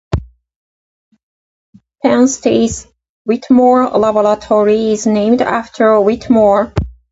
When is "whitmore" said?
3.25-3.87, 6.01-6.73